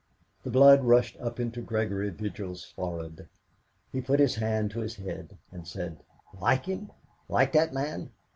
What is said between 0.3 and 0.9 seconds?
The blood